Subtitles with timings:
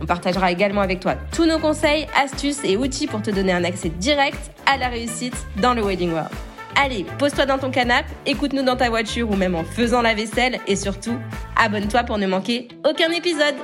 [0.00, 3.64] On partagera également avec toi tous nos conseils, astuces et outils pour te donner un
[3.64, 6.30] accès direct à la réussite dans le Wedding World.
[6.76, 10.60] Allez, pose-toi dans ton canapé, écoute-nous dans ta voiture ou même en faisant la vaisselle
[10.66, 11.18] et surtout,
[11.56, 13.54] abonne-toi pour ne manquer aucun épisode.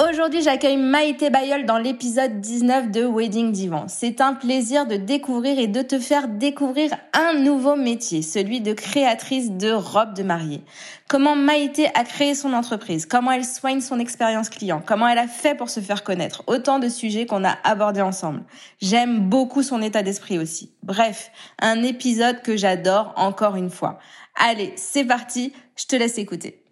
[0.00, 3.86] Aujourd'hui, j'accueille Maïté Bayol dans l'épisode 19 de Wedding Divan.
[3.88, 8.74] C'est un plaisir de découvrir et de te faire découvrir un nouveau métier, celui de
[8.74, 10.62] créatrice de robes de mariée.
[11.08, 15.26] Comment Maïté a créé son entreprise, comment elle soigne son expérience client, comment elle a
[15.26, 16.44] fait pour se faire connaître.
[16.46, 18.44] Autant de sujets qu'on a abordés ensemble.
[18.80, 20.70] J'aime beaucoup son état d'esprit aussi.
[20.84, 23.98] Bref, un épisode que j'adore encore une fois.
[24.36, 26.62] Allez, c'est parti, je te laisse écouter.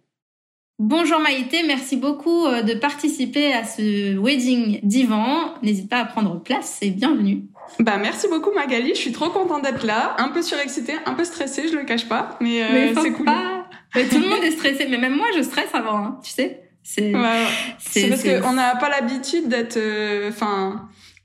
[0.79, 5.55] Bonjour Maïté, merci beaucoup euh, de participer à ce wedding divan.
[5.63, 7.45] N'hésite pas à prendre place et bienvenue.
[7.81, 11.25] Bah merci beaucoup Magali, je suis trop contente d'être là, un peu surexcitée, un peu
[11.25, 13.27] stressée, je le cache pas, mais, euh, c'est cool.
[13.27, 16.63] tout le monde est stressé, mais même moi je stresse avant, hein, tu sais.
[16.83, 20.31] C'est ouais, parce qu'on n'a pas l'habitude d'être, euh,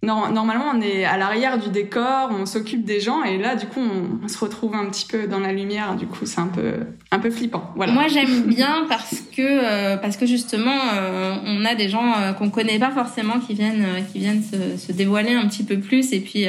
[0.03, 3.79] normalement, on est à l'arrière du décor, on s'occupe des gens, et là, du coup,
[3.79, 5.95] on, se retrouve un petit peu dans la lumière.
[5.95, 6.73] Du coup, c'est un peu,
[7.11, 7.71] un peu flippant.
[7.75, 7.91] Voilà.
[7.91, 12.33] Moi, j'aime bien parce que, euh, parce que justement, euh, on a des gens euh,
[12.33, 16.13] qu'on connaît pas forcément qui viennent, qui viennent se, se, dévoiler un petit peu plus
[16.13, 16.45] et puis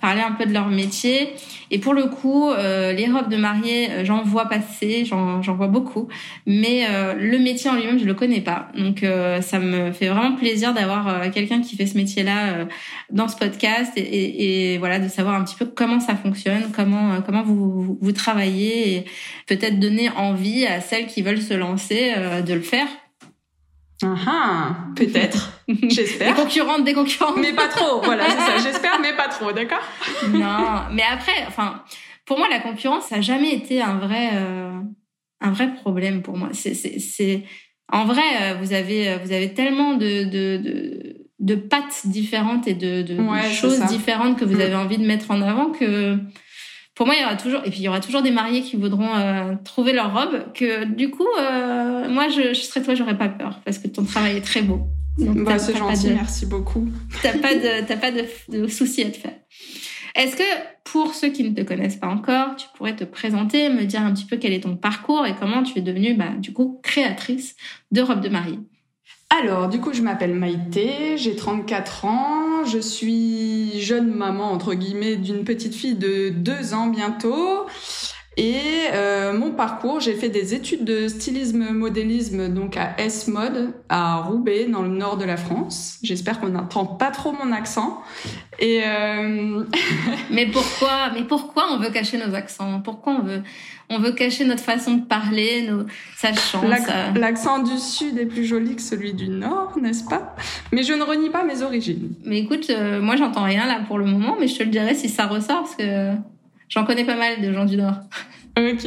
[0.00, 1.30] parler un peu de leur métier.
[1.70, 6.08] Et pour le coup, les robes de mariée, j'en vois passer, j'en vois beaucoup,
[6.46, 6.86] mais
[7.18, 8.68] le métier en lui-même, je le connais pas.
[8.76, 9.04] Donc,
[9.40, 12.66] ça me fait vraiment plaisir d'avoir quelqu'un qui fait ce métier-là
[13.10, 17.20] dans ce podcast et, et, voilà de savoir un petit peu comment ça fonctionne, comment
[17.22, 19.04] comment vous vous, travaillez et
[19.46, 22.88] peut-être donner envie à celles qui veulent se lancer euh, de le faire.
[24.04, 26.34] Ah, ah peut-être, j'espère.
[26.34, 27.36] Des concurrentes, des concurrentes.
[27.40, 29.82] Mais pas trop, voilà, c'est ça, j'espère, mais pas trop, d'accord?
[30.28, 31.82] Non, mais après, enfin,
[32.24, 34.72] pour moi, la concurrence, ça n'a jamais été un vrai, euh,
[35.40, 36.48] un vrai problème pour moi.
[36.52, 37.44] C'est, c'est,
[37.92, 42.74] en vrai, euh, vous avez, vous avez tellement de, de, de de pattes différentes et
[42.74, 43.16] de, de,
[43.52, 44.60] choses différentes que vous mm.
[44.60, 46.16] avez envie de mettre en avant que
[46.94, 48.76] pour moi il y aura toujours et puis il y aura toujours des mariés qui
[48.76, 53.18] voudront euh, trouver leur robe que du coup euh, moi je, je serais toi j'aurais
[53.18, 54.86] pas peur parce que ton travail est très beau.
[55.18, 56.88] Bah, c'est gentil merci beaucoup.
[57.22, 59.34] t'as pas de t'as pas de, de soucis à te faire.
[60.14, 60.42] Est-ce que
[60.84, 64.12] pour ceux qui ne te connaissent pas encore tu pourrais te présenter me dire un
[64.12, 67.56] petit peu quel est ton parcours et comment tu es devenue bah, du coup créatrice
[67.90, 68.60] de robes de mariée?
[69.34, 75.16] Alors, du coup, je m'appelle Maïté, j'ai 34 ans, je suis jeune maman, entre guillemets,
[75.16, 77.64] d'une petite fille de 2 ans bientôt.
[78.38, 84.22] Et euh, mon parcours, j'ai fait des études de stylisme modélisme donc à S-Mode à
[84.22, 85.98] Roubaix dans le nord de la France.
[86.02, 88.02] J'espère qu'on n'entend pas trop mon accent.
[88.58, 89.64] Et euh...
[90.30, 92.80] mais pourquoi Mais pourquoi on veut cacher nos accents?
[92.80, 93.42] Pourquoi on veut
[93.90, 95.84] on veut cacher notre façon de parler, nos...
[96.16, 96.64] ça change.
[97.14, 100.34] L'accent du sud est plus joli que celui du nord, n'est-ce pas?
[100.72, 102.14] Mais je ne renie pas mes origines.
[102.24, 104.94] Mais écoute, euh, moi j'entends rien là pour le moment, mais je te le dirai
[104.94, 106.14] si ça ressort parce que
[106.72, 107.94] J'en connais pas mal de gens du Nord.
[108.54, 108.86] Ok.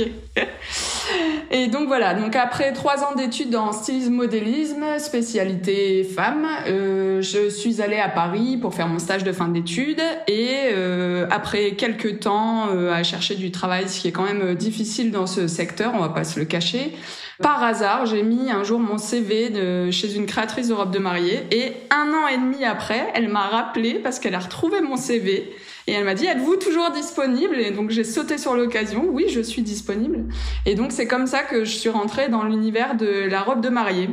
[1.50, 7.50] Et donc voilà, donc après trois ans d'études en stylisme modélisme, spécialité femme, euh, je
[7.50, 12.19] suis allée à Paris pour faire mon stage de fin d'études et euh, après quelques
[12.19, 15.47] temps euh, à chercher du travail, ce qui est quand même euh, difficile dans ce
[15.47, 16.94] secteur, on va pas se le cacher.
[17.41, 19.51] Par hasard, j'ai mis un jour mon CV
[19.91, 23.47] chez une créatrice de robes de mariée et un an et demi après, elle m'a
[23.47, 25.53] rappelé parce qu'elle a retrouvé mon CV
[25.88, 27.59] et elle m'a dit, êtes-vous toujours disponible?
[27.59, 30.25] Et donc j'ai sauté sur l'occasion, oui, je suis disponible.
[30.66, 33.70] Et donc c'est comme ça que je suis rentrée dans l'univers de la robe de
[33.70, 34.09] mariée.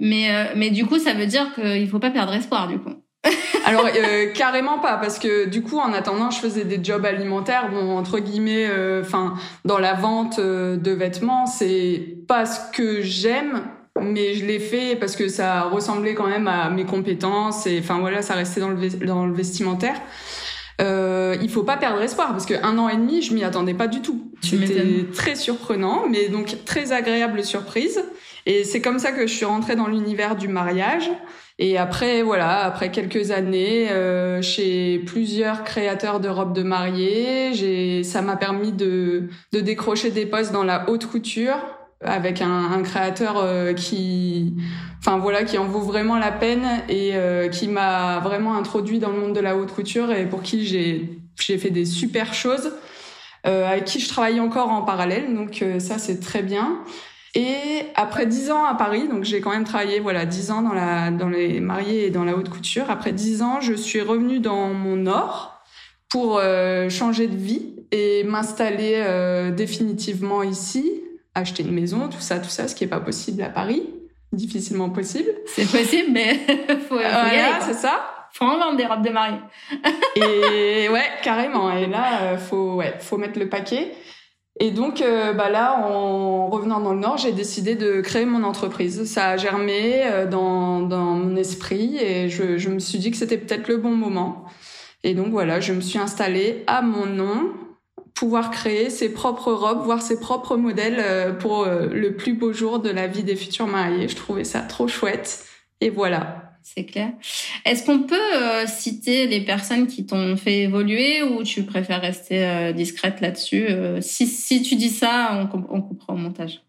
[0.00, 3.03] Mais, euh, mais du coup, ça veut dire qu'il faut pas perdre espoir, du coup.
[3.64, 7.70] Alors euh, carrément pas parce que du coup en attendant je faisais des jobs alimentaires
[7.70, 9.34] bon entre guillemets euh, enfin
[9.64, 13.62] dans la vente de vêtements c'est pas ce que j'aime
[13.98, 18.00] mais je l'ai fait parce que ça ressemblait quand même à mes compétences et enfin
[18.00, 19.96] voilà ça restait dans le dans le vestimentaire
[20.80, 23.74] euh, il faut pas perdre espoir parce que un an et demi, je m'y attendais
[23.74, 24.30] pas du tout.
[24.40, 28.02] C'était très surprenant, mais donc très agréable surprise.
[28.46, 31.10] Et c'est comme ça que je suis rentrée dans l'univers du mariage.
[31.58, 38.02] Et après, voilà, après quelques années euh, chez plusieurs créateurs de robes de mariée, j'ai,
[38.02, 41.56] ça m'a permis de, de décrocher des postes dans la haute couture,
[42.00, 43.46] avec un, créateur
[43.76, 44.56] qui,
[44.98, 47.14] enfin voilà, qui en vaut vraiment la peine et
[47.50, 51.18] qui m'a vraiment introduit dans le monde de la haute couture et pour qui j'ai
[51.40, 52.72] j'ai fait des super choses.
[53.44, 56.82] avec qui je travaille encore en parallèle, donc ça c'est très bien.
[57.34, 60.72] Et après dix ans à Paris, donc j'ai quand même travaillé voilà dix ans dans
[60.72, 62.90] la dans les mariés et dans la haute couture.
[62.90, 65.62] Après dix ans, je suis revenue dans mon nord
[66.10, 71.02] pour euh, changer de vie et m'installer euh, définitivement ici,
[71.34, 73.82] acheter une maison, tout ça, tout ça, ce qui est pas possible à Paris,
[74.32, 75.30] difficilement possible.
[75.46, 76.34] C'est possible, mais
[76.88, 78.28] faut, faut voilà, c'est ça.
[78.32, 79.38] Faut en vendre des robes de mariée.
[80.16, 81.70] et ouais, carrément.
[81.76, 83.92] Et là, euh, faut ouais, faut mettre le paquet.
[84.60, 88.44] Et donc, euh, bah là, en revenant dans le Nord, j'ai décidé de créer mon
[88.44, 89.04] entreprise.
[89.04, 93.16] Ça a germé euh, dans, dans mon esprit et je, je me suis dit que
[93.16, 94.44] c'était peut-être le bon moment.
[95.02, 97.52] Et donc voilà, je me suis installée à mon nom,
[98.14, 102.78] pouvoir créer ses propres robes, voir ses propres modèles euh, pour le plus beau jour
[102.78, 104.08] de la vie des futurs mariés.
[104.08, 105.44] Je trouvais ça trop chouette.
[105.80, 107.10] Et voilà c'est clair.
[107.66, 112.44] Est-ce qu'on peut euh, citer les personnes qui t'ont fait évoluer ou tu préfères rester
[112.44, 116.62] euh, discrète là-dessus euh, si, tu dis ça, on, coupera au montage.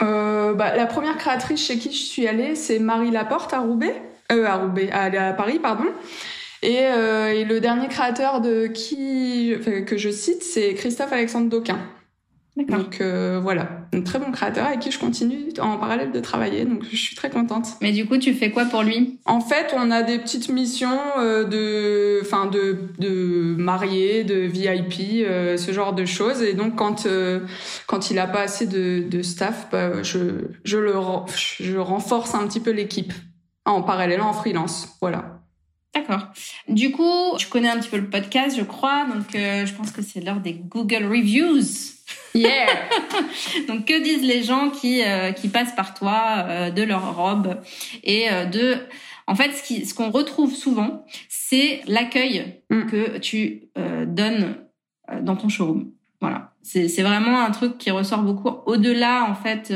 [0.00, 3.94] Bah, la première créatrice chez qui je suis allée, c'est Marie Laporte à Roubaix,
[4.30, 5.84] à Roubaix, à, Paris, pardon.
[6.62, 9.54] Et, et, le dernier créateur de qui
[9.86, 11.78] que je cite, c'est Christophe Alexandre Dauquin.
[12.64, 16.64] Donc euh, voilà, un très bon créateur avec qui je continue en parallèle de travailler,
[16.64, 17.66] donc je suis très contente.
[17.82, 19.20] Mais du coup, tu fais quoi pour lui?
[19.26, 25.26] En fait, on a des petites missions euh, de, enfin de, de mariés, de VIP,
[25.26, 26.42] euh, ce genre de choses.
[26.42, 27.06] Et donc quand
[27.86, 30.94] quand il a pas assez de, de staff, bah, je je le
[31.60, 33.12] je renforce un petit peu l'équipe
[33.66, 34.96] en parallèle en freelance.
[35.02, 35.35] Voilà.
[35.96, 36.28] D'accord.
[36.68, 40.02] Du coup, tu connais un petit peu le podcast, je crois, donc je pense que
[40.02, 41.94] c'est l'heure des Google Reviews.
[42.34, 42.66] Yeah.
[43.68, 47.60] Donc que disent les gens qui euh, qui passent par toi euh, de leur robe
[48.04, 48.76] et euh, de
[49.26, 52.86] en fait ce qui ce qu'on retrouve souvent c'est l'accueil mm.
[52.86, 53.68] que tu
[54.06, 54.56] donnes
[55.22, 55.92] dans ton showroom.
[56.20, 56.52] Voilà.
[56.62, 59.72] C'est c'est vraiment un truc qui ressort beaucoup au-delà en fait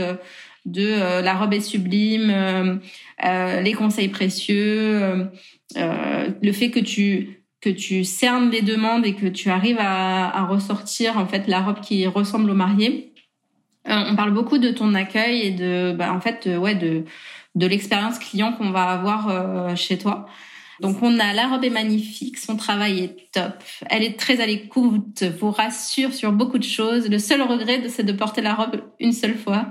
[0.67, 2.81] de la robe est sublime,
[3.23, 5.29] les conseils précieux,
[5.75, 10.45] le fait que tu que tu cernes les demandes et que tu arrives à, à
[10.47, 13.13] ressortir en fait la robe qui ressemble au marié.
[13.89, 17.05] Euh, on parle beaucoup de ton accueil et de bah, en fait ouais de
[17.55, 20.27] de l'expérience client qu'on va avoir euh, chez toi.
[20.81, 24.47] Donc on a la robe est magnifique, son travail est top, elle est très à
[24.47, 27.09] l'écoute, vous rassure sur beaucoup de choses.
[27.09, 29.67] Le seul regret c'est de porter la robe une seule fois.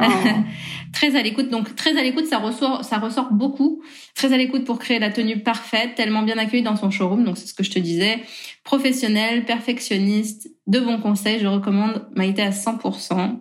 [0.00, 0.02] Oh.
[0.92, 1.50] très à l'écoute.
[1.50, 3.82] Donc très à l'écoute, ça ressort, ça ressort beaucoup.
[4.14, 7.24] Très à l'écoute pour créer la tenue parfaite, tellement bien accueillie dans son showroom.
[7.24, 8.20] Donc c'est ce que je te disais.
[8.62, 11.40] Professionnel, perfectionniste, de bons conseils.
[11.40, 13.40] Je recommande Maïté à 100%.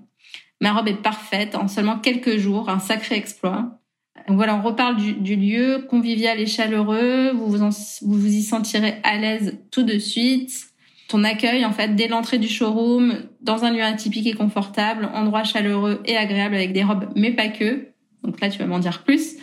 [0.61, 3.79] Ma robe est parfaite en seulement quelques jours, un sacré exploit.
[4.27, 7.31] Donc voilà, on reparle du, du lieu convivial et chaleureux.
[7.33, 10.72] Vous vous, vous vous y sentirez à l'aise tout de suite
[11.13, 15.43] ton accueil en fait dès l'entrée du showroom dans un lieu atypique et confortable, endroit
[15.43, 17.89] chaleureux et agréable avec des robes mais pas que.
[18.23, 19.35] Donc là tu vas m'en dire plus.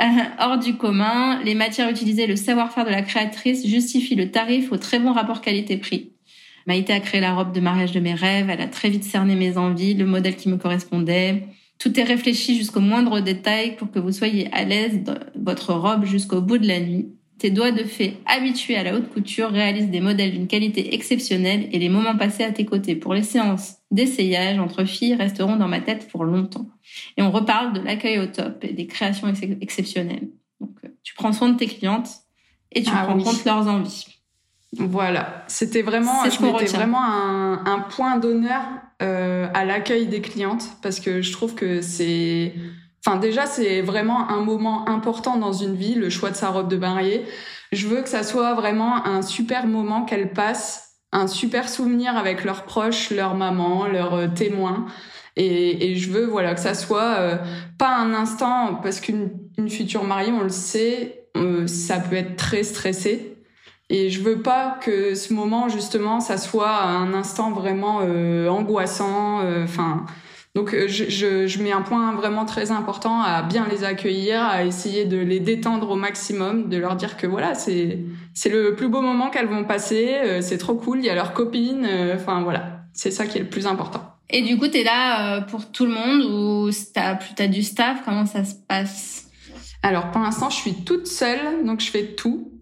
[0.00, 0.04] Euh,
[0.38, 4.76] hors du commun, les matières utilisées, le savoir-faire de la créatrice justifient le tarif au
[4.76, 6.12] très bon rapport qualité-prix.
[6.68, 9.34] Maïté a créé la robe de mariage de mes rêves, elle a très vite cerné
[9.34, 11.48] mes envies, le modèle qui me correspondait.
[11.80, 16.04] Tout est réfléchi jusqu'au moindre détail pour que vous soyez à l'aise dans votre robe
[16.04, 17.08] jusqu'au bout de la nuit.
[17.38, 21.68] Tes doigts de fée habitués à la haute couture réalisent des modèles d'une qualité exceptionnelle
[21.70, 25.68] et les moments passés à tes côtés pour les séances d'essayage entre filles resteront dans
[25.68, 26.66] ma tête pour longtemps.
[27.16, 30.28] Et on reparle de l'accueil au top et des créations exceptionnelles.
[30.60, 32.08] Donc, euh, tu prends soin de tes clientes
[32.72, 34.06] et tu ah prends compte leurs envies.
[34.72, 38.62] Voilà, c'était vraiment, je vraiment un, un point d'honneur
[39.00, 42.52] euh, à l'accueil des clientes parce que je trouve que c'est
[43.08, 46.68] Enfin, déjà, c'est vraiment un moment important dans une vie, le choix de sa robe
[46.68, 47.24] de mariée.
[47.72, 52.44] Je veux que ça soit vraiment un super moment qu'elles passent, un super souvenir avec
[52.44, 54.84] leurs proches, leur maman, leurs euh, témoins.
[55.36, 57.36] Et, et, je veux voilà que ça soit euh,
[57.78, 59.30] pas un instant parce qu'une
[59.70, 63.38] future mariée, on le sait, euh, ça peut être très stressé.
[63.88, 68.00] Et je veux pas que ce moment justement, ça soit un instant vraiment
[68.50, 69.40] angoissant.
[69.64, 70.04] Enfin.
[70.54, 74.42] Donc euh, je, je, je, mets un point vraiment très important à bien les accueillir,
[74.42, 78.00] à essayer de les détendre au maximum, de leur dire que voilà, c'est
[78.34, 81.14] c'est le plus beau moment qu'elles vont passer, euh, c'est trop cool, il y a
[81.14, 84.02] leurs copines, euh, enfin voilà, c'est ça qui est le plus important.
[84.30, 88.02] Et du coup, tu es là pour tout le monde ou t'as as du staff?
[88.04, 89.26] Comment ça se passe?
[89.82, 92.52] Alors pour l'instant, je suis toute seule, donc je fais tout,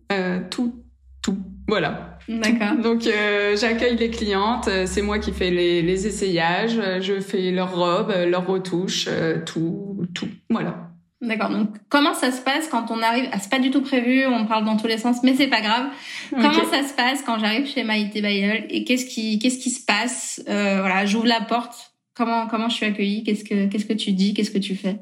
[0.50, 0.85] tout,
[1.23, 1.38] tout.
[1.66, 2.16] Voilà.
[2.28, 2.76] D'accord.
[2.83, 7.50] Donc euh, j'accueille les clientes, euh, c'est moi qui fais les, les, essayages, je fais
[7.50, 9.09] leurs robes, leurs retouches,
[9.45, 10.87] tout, tout, voilà.
[11.23, 11.49] D'accord.
[11.49, 14.47] Donc comment ça se passe quand on arrive ah, C'est pas du tout prévu, on
[14.47, 15.87] parle dans tous les sens, mais c'est pas grave.
[16.30, 19.85] Comment ça se passe quand j'arrive chez Maïté Bayeul et qu'est-ce qui qu'est-ce qui se
[19.85, 21.95] passe euh, Voilà, j'ouvre la porte.
[22.14, 23.25] Comment comment je suis accueillie?
[23.25, 24.35] Qu'est-ce que qu'est-ce que tu dis?
[24.35, 24.99] Qu'est-ce que tu fais?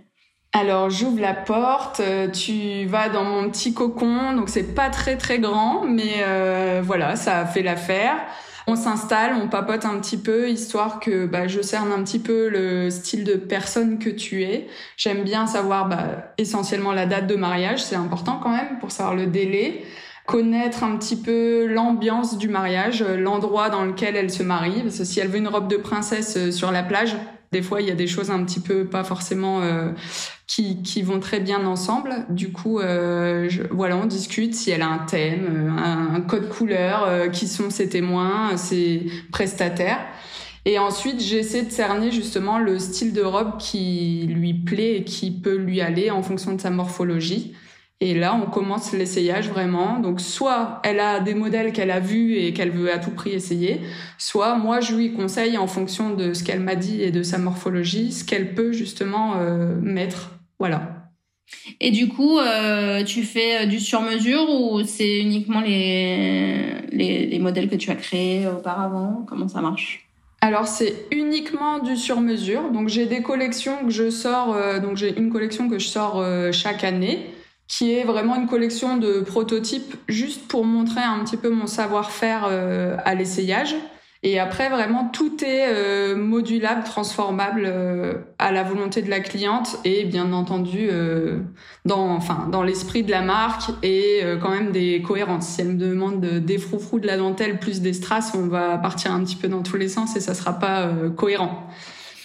[0.57, 5.17] Alors j'ouvre la porte, euh, tu vas dans mon petit cocon, donc c'est pas très
[5.17, 8.15] très grand, mais euh, voilà, ça a fait l'affaire.
[8.69, 12.49] On s'installe, on papote un petit peu, histoire que bah, je cerne un petit peu
[12.49, 14.69] le style de personne que tu es.
[14.97, 19.17] J'aime bien savoir bah, essentiellement la date de mariage, c'est important quand même pour savoir
[19.17, 19.85] le délai
[20.27, 24.83] connaître un petit peu l'ambiance du mariage, l'endroit dans lequel elle se marie.
[24.83, 27.17] Parce que si elle veut une robe de princesse euh, sur la plage,
[27.55, 29.93] des fois il y a des choses un petit peu pas forcément euh,
[30.49, 32.27] qui, qui vont très bien ensemble.
[32.29, 37.47] Du coup, euh, voilà, on discute si elle a un thème, un, code couleur, qui
[37.47, 40.05] sont ses témoins, ses prestataires.
[40.67, 45.31] Et ensuite, j'essaie de cerner justement le style de robe qui lui plaît et qui
[45.31, 47.55] peut lui aller en fonction de sa morphologie.
[48.01, 49.99] Et là, on commence l'essayage vraiment.
[49.99, 53.31] Donc, soit elle a des modèles qu'elle a vus et qu'elle veut à tout prix
[53.31, 53.81] essayer,
[54.19, 57.39] soit moi, je lui conseille en fonction de ce qu'elle m'a dit et de sa
[57.39, 60.33] morphologie, ce qu'elle peut justement euh, mettre.
[60.59, 61.11] Voilà.
[61.81, 67.39] Et du coup, euh, tu fais euh, du sur-mesure ou c'est uniquement les, les, les,
[67.39, 69.25] modèles que tu as créés auparavant?
[69.29, 70.09] Comment ça marche?
[70.41, 72.71] Alors c'est uniquement du sur-mesure.
[72.71, 74.55] Donc j'ai des collections que je sors.
[74.83, 76.23] donc j'ai une collection que je sors
[76.53, 77.34] chaque année
[77.69, 82.47] qui est vraiment une collection de prototypes juste pour montrer un petit peu mon savoir-faire
[82.49, 83.75] euh, à l'essayage.
[84.27, 89.77] Et après, vraiment, tout est euh, modulable, transformable euh, à la volonté de la cliente
[89.85, 90.89] et bien entendu
[91.85, 95.49] dans, enfin, dans l'esprit de la marque et quand même des cohérences.
[95.49, 99.13] Si elle me demande des froufrous de la dentelle plus des strass, on va partir
[99.13, 101.69] un petit peu dans tous les sens et ça sera pas cohérent.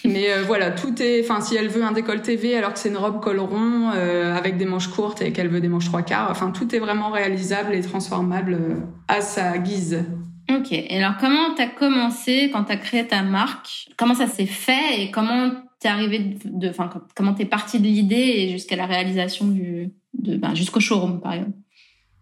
[0.04, 1.22] Mais euh, voilà, tout est.
[1.22, 4.34] Enfin, si elle veut un décolleté V alors que c'est une robe col rond euh,
[4.34, 7.10] avec des manches courtes et qu'elle veut des manches trois quarts, enfin, tout est vraiment
[7.10, 8.74] réalisable et transformable euh,
[9.08, 10.04] à sa guise.
[10.50, 10.72] Ok.
[10.72, 13.88] Et alors, comment t'as commencé quand t'as créé ta marque?
[13.96, 18.34] Comment ça s'est fait et comment t'es arrivé de, enfin, comment t'es parti de l'idée
[18.36, 21.52] et jusqu'à la réalisation du, de, ben, jusqu'au showroom, par exemple?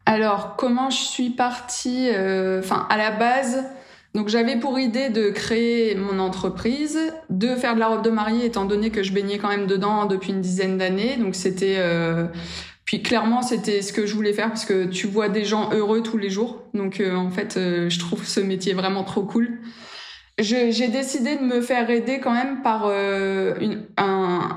[0.05, 2.09] Alors, comment je suis partie
[2.59, 3.65] Enfin, à la base,
[4.19, 6.99] donc j'avais pour idée de créer mon entreprise,
[7.31, 10.07] de faire de la robe de mariée étant donné que je baignais quand même dedans
[10.07, 11.17] depuis une dizaine d'années.
[11.19, 12.27] Donc c'était euh...
[12.85, 16.03] puis clairement c'était ce que je voulais faire parce que tu vois des gens heureux
[16.03, 16.65] tous les jours.
[16.75, 19.61] Donc euh, en fait euh, je trouve ce métier vraiment trop cool.
[20.41, 24.49] J'ai décidé de me faire aider quand même par une, un,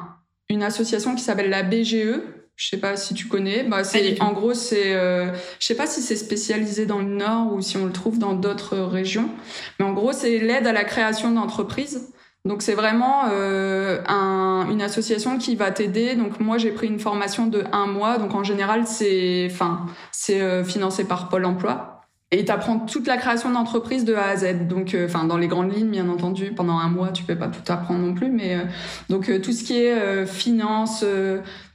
[0.49, 2.19] une association qui s'appelle la BGE,
[2.61, 3.63] je sais pas si tu connais.
[3.63, 7.53] Bah, c'est en gros c'est euh, je sais pas si c'est spécialisé dans le nord
[7.53, 9.29] ou si on le trouve dans d'autres régions.
[9.79, 12.13] Mais en gros, c'est l'aide à la création d'entreprises.
[12.45, 16.13] Donc c'est vraiment euh, un, une association qui va t'aider.
[16.15, 18.19] Donc moi j'ai pris une formation de un mois.
[18.19, 22.00] Donc en général c'est enfin c'est euh, financé par Pôle Emploi.
[22.33, 24.65] Et tu apprends toute la création d'entreprise de A à Z.
[24.69, 27.49] Donc, euh, enfin, dans les grandes lignes, bien entendu, pendant un mois, tu peux pas
[27.49, 28.61] tout apprendre non plus, mais euh,
[29.09, 31.03] donc euh, tout ce qui est finance,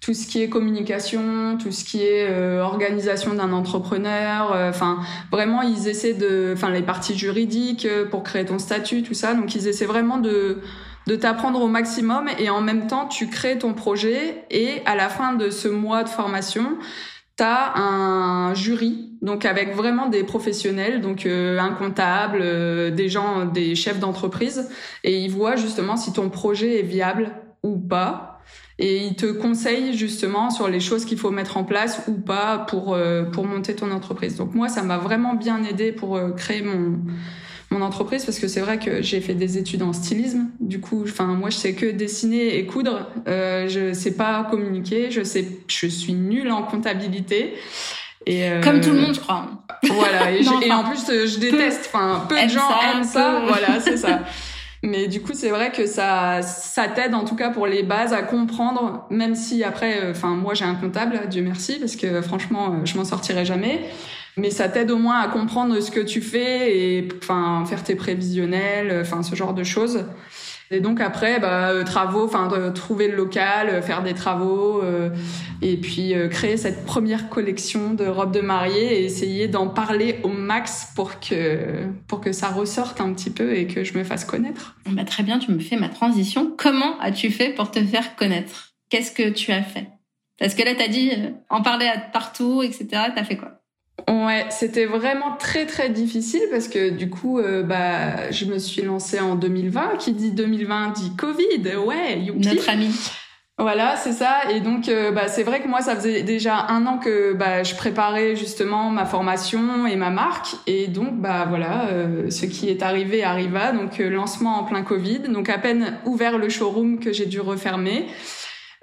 [0.00, 5.88] tout ce qui est communication, tout ce qui est organisation d'un entrepreneur, enfin, vraiment, ils
[5.88, 9.34] essaient de, enfin, les parties juridiques pour créer ton statut, tout ça.
[9.34, 10.62] Donc, ils essaient vraiment de
[11.06, 15.08] de t'apprendre au maximum et en même temps, tu crées ton projet et à la
[15.08, 16.78] fin de ce mois de formation,
[17.36, 23.44] T'as un jury, donc avec vraiment des professionnels, donc euh, un comptable, euh, des gens,
[23.44, 24.70] des chefs d'entreprise,
[25.04, 28.40] et ils voient justement si ton projet est viable ou pas,
[28.78, 32.56] et ils te conseillent justement sur les choses qu'il faut mettre en place ou pas
[32.56, 34.36] pour euh, pour monter ton entreprise.
[34.36, 37.00] Donc moi, ça m'a vraiment bien aidé pour créer mon
[37.70, 40.48] mon entreprise parce que c'est vrai que j'ai fait des études en stylisme.
[40.60, 43.08] Du coup, enfin moi je sais que dessiner et coudre.
[43.28, 45.10] Euh, je sais pas communiquer.
[45.10, 47.54] Je sais, je suis nulle en comptabilité.
[48.26, 49.46] Et euh, Comme tout le monde, je crois.
[49.84, 50.32] Voilà.
[50.32, 51.90] Et, et en plus, je déteste.
[51.92, 53.42] Enfin, peu de gens aiment ça.
[53.46, 54.20] Voilà, c'est ça.
[54.82, 58.12] Mais du coup, c'est vrai que ça, ça t'aide en tout cas pour les bases
[58.12, 62.20] à comprendre, même si après, euh, enfin, moi j'ai un comptable, Dieu merci, parce que
[62.22, 63.88] franchement, euh, je m'en sortirai jamais
[64.36, 67.94] mais ça t'aide au moins à comprendre ce que tu fais et enfin faire tes
[67.94, 70.04] prévisionnels, enfin ce genre de choses.
[70.70, 75.10] Et donc après, bah, euh, travaux, enfin trouver le local, euh, faire des travaux, euh,
[75.62, 80.28] et puis créer cette première collection de robes de mariée et essayer d'en parler au
[80.28, 84.24] max pour que pour que ça ressorte un petit peu et que je me fasse
[84.24, 84.76] connaître.
[84.90, 86.52] Bah, très bien, tu me fais ma transition.
[86.58, 88.74] Comment as-tu fait pour te faire connaître?
[88.90, 89.88] Qu'est-ce que tu as fait?
[90.38, 91.10] Parce que là, t'as dit
[91.48, 92.86] en parler partout, etc.
[93.14, 93.55] T'as fait quoi?
[94.08, 98.82] Ouais, c'était vraiment très très difficile parce que du coup, euh, bah, je me suis
[98.82, 99.96] lancée en 2020.
[99.98, 101.76] Qui dit 2020 dit Covid.
[101.84, 102.46] Ouais, youpi.
[102.46, 102.94] Notre ami.
[103.58, 104.50] Voilà, c'est ça.
[104.52, 107.62] Et donc, euh, bah, c'est vrai que moi, ça faisait déjà un an que bah,
[107.62, 110.54] je préparais justement ma formation et ma marque.
[110.66, 113.72] Et donc, bah voilà, euh, ce qui est arrivé arriva.
[113.72, 115.20] Donc, lancement en plein Covid.
[115.30, 118.06] Donc, à peine ouvert le showroom que j'ai dû refermer.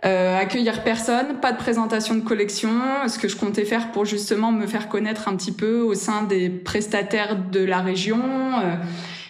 [0.06, 2.70] Euh, accueillir personne, pas de présentation de collection,
[3.08, 6.24] ce que je comptais faire pour justement me faire connaître un petit peu au sein
[6.24, 8.20] des prestataires de la région.
[8.20, 8.76] Euh,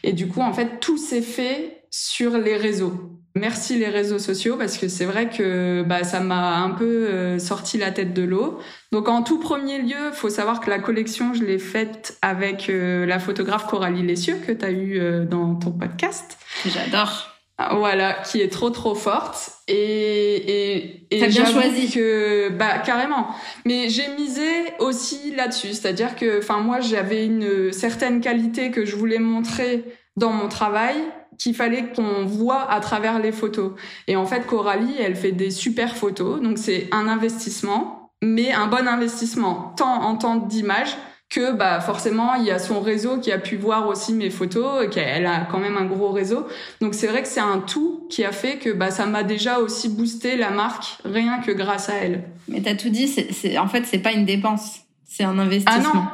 [0.01, 3.19] et du coup, en fait, tout s'est fait sur les réseaux.
[3.35, 7.39] Merci les réseaux sociaux parce que c'est vrai que bah, ça m'a un peu euh,
[7.39, 8.59] sorti la tête de l'eau.
[8.91, 13.19] Donc en tout premier lieu, faut savoir que la collection, je l'ai faite avec la
[13.19, 16.37] photographe Coralie Lessieux que tu as eu dans ton podcast.
[16.65, 17.32] J'adore.
[17.59, 19.51] Voilà, qui est trop trop forte.
[19.67, 21.89] Et et, et bien choisi.
[21.91, 23.27] que bah carrément.
[23.65, 28.95] Mais j'ai misé aussi là-dessus, c'est-à-dire que enfin moi j'avais une certaine qualité que je
[28.95, 29.85] voulais montrer
[30.17, 30.95] dans mon travail
[31.37, 33.73] qu'il fallait qu'on voit à travers les photos.
[34.07, 38.67] Et en fait Coralie, elle fait des super photos, donc c'est un investissement, mais un
[38.67, 39.73] bon investissement.
[39.77, 40.95] Tant en temps d'image
[41.33, 44.87] que bah forcément il y a son réseau qui a pu voir aussi mes photos,
[44.89, 46.45] qu'elle a quand même un gros réseau.
[46.79, 49.59] Donc c'est vrai que c'est un tout qui a fait que bah ça m'a déjà
[49.59, 52.23] aussi boosté la marque rien que grâce à elle.
[52.47, 55.91] Mais t'as tout dit, c'est en fait c'est pas une dépense, c'est un investissement.
[55.93, 56.05] Ah non,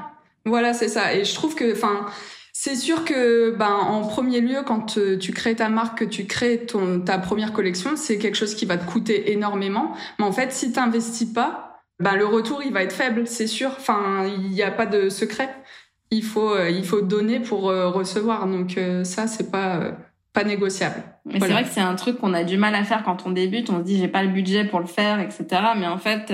[0.45, 1.13] voilà c'est ça.
[1.13, 2.05] Et je trouve que enfin
[2.61, 6.25] c'est sûr que, ben, en premier lieu, quand euh, tu crées ta marque, que tu
[6.25, 9.93] crées ton, ta première collection, c'est quelque chose qui va te coûter énormément.
[10.17, 11.68] Mais en fait, si t'investis pas,
[11.99, 13.71] ben le retour il va être faible, c'est sûr.
[13.77, 15.49] Enfin, il n'y a pas de secret.
[16.11, 18.47] Il faut euh, il faut donner pour euh, recevoir.
[18.47, 19.97] Donc euh, ça c'est pas
[20.31, 21.03] pas négociable.
[21.25, 23.31] Mais c'est vrai que c'est un truc qu'on a du mal à faire quand on
[23.31, 23.69] débute.
[23.69, 25.45] On se dit j'ai pas le budget pour le faire, etc.
[25.77, 26.33] Mais en fait,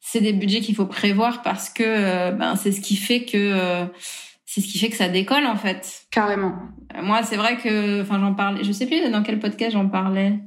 [0.00, 3.86] c'est des budgets qu'il faut prévoir parce que ben c'est ce qui fait que
[4.46, 6.04] c'est ce qui fait que ça décolle en fait.
[6.10, 6.54] Carrément.
[7.02, 8.64] Moi, c'est vrai que, enfin, j'en parlais.
[8.64, 10.40] Je sais plus dans quel podcast j'en parlais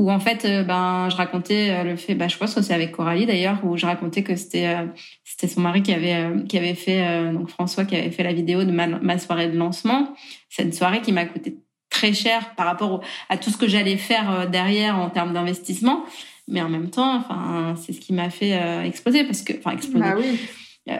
[0.00, 2.72] où en fait euh, ben je racontais euh, le fait bah je pense que c'est
[2.72, 4.86] avec Coralie d'ailleurs où je racontais que c'était euh,
[5.24, 8.64] c'était son mari qui avait qui avait fait donc François qui avait fait la vidéo
[8.64, 10.14] de ma, soirée de lancement.
[10.48, 11.58] C'est une soirée qui m'a coûté
[11.90, 16.04] très cher par rapport à tout ce que j'allais faire derrière en termes d'investissement.
[16.48, 18.52] Mais en même temps enfin c'est ce qui m'a fait
[18.86, 20.04] exploser parce que enfin exploser.
[20.04, 20.38] Bah oui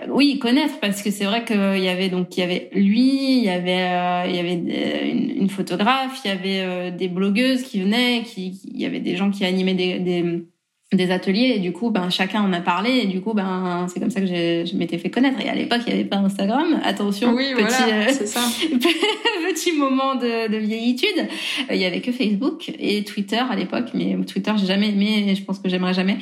[0.08, 3.44] oui, connaître parce que c'est vrai qu'il y avait donc il y avait lui, il
[3.44, 7.80] y avait euh, il y avait euh, une, photographe, il y avait des blogueuses qui
[7.80, 10.44] venaient, qui, il y avait des gens qui animaient des, des,
[10.92, 14.00] des ateliers et du coup ben chacun en a parlé et du coup ben c'est
[14.00, 15.40] comme ça que je m'étais fait connaître.
[15.40, 18.40] Et à l'époque il n'y avait pas Instagram attention oui, petit voilà, ça.
[19.50, 21.28] petit moment de, de vieillitude.
[21.70, 25.34] Il y avait que Facebook et Twitter à l'époque mais Twitter j'ai jamais aimé et
[25.34, 26.18] je pense que j'aimerais jamais.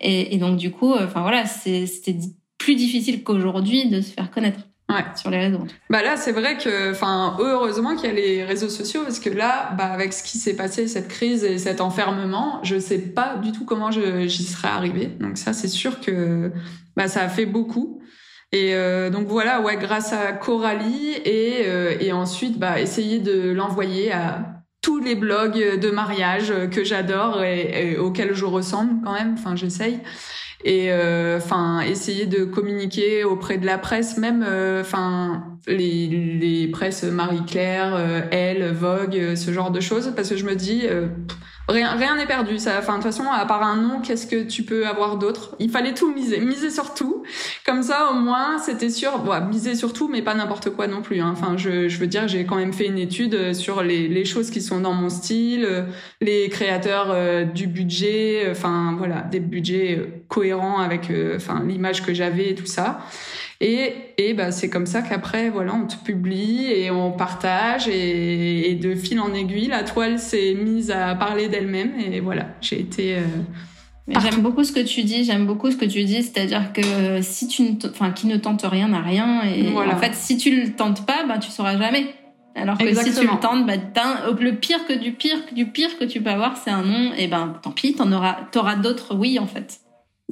[0.00, 2.14] Et, et donc du coup enfin voilà c'était
[2.64, 4.60] plus difficile qu'aujourd'hui de se faire connaître.
[4.90, 5.02] Ouais.
[5.16, 5.66] sur les réseaux.
[5.88, 9.30] Bah là, c'est vrai que, enfin, heureusement qu'il y a les réseaux sociaux parce que
[9.30, 13.36] là, bah avec ce qui s'est passé, cette crise et cet enfermement, je sais pas
[13.36, 15.06] du tout comment j'y serais arrivée.
[15.06, 16.52] Donc ça, c'est sûr que,
[16.96, 18.02] bah ça a fait beaucoup.
[18.52, 23.52] Et euh, donc voilà, ouais, grâce à Coralie et euh, et ensuite, bah essayer de
[23.52, 29.14] l'envoyer à tous les blogs de mariage que j'adore et, et, auxquels je ressemble quand
[29.14, 29.34] même.
[29.38, 29.98] Enfin, j'essaye
[30.64, 36.68] et euh, enfin essayer de communiquer auprès de la presse même euh, enfin les, les
[36.68, 40.12] presses Marie Claire euh, Elle Vogue ce genre de choses.
[40.16, 40.84] Parce que je me dis
[41.68, 44.62] rien n'est perdu ça enfin de toute façon à part un nom qu'est-ce que tu
[44.62, 45.56] peux avoir d'autre?
[45.58, 47.22] Il fallait tout miser miser sur tout.
[47.64, 51.02] Comme ça au moins c'était sûr bon, miser sur tout mais pas n'importe quoi non
[51.02, 51.30] plus hein.
[51.32, 54.50] enfin je, je veux dire j'ai quand même fait une étude sur les, les choses
[54.50, 55.86] qui sont dans mon style
[56.20, 62.54] les créateurs du budget enfin voilà des budgets cohérents avec enfin l'image que j'avais et
[62.54, 63.00] tout ça
[63.66, 68.70] et, et bah, c'est comme ça qu'après, voilà, on te publie et on partage et,
[68.70, 72.80] et, de fil en aiguille, la toile s'est mise à parler d'elle-même et voilà, j'ai
[72.80, 73.14] été.
[73.16, 73.22] Euh,
[74.20, 77.48] j'aime beaucoup ce que tu dis, j'aime beaucoup ce que tu dis, c'est-à-dire que si
[77.48, 80.72] tu ne, enfin, qui ne tente rien n'a rien et en fait, si tu le
[80.72, 82.14] tentes pas, bah, tu sauras jamais.
[82.54, 83.76] Alors que si tu le tentes, bah,
[84.38, 87.14] le pire que du pire que du pire que tu peux avoir, c'est un non,
[87.16, 89.80] et ben, tant pis, t'en auras, t'auras d'autres oui, en fait.